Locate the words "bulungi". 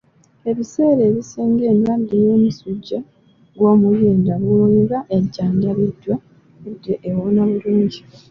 7.51-7.99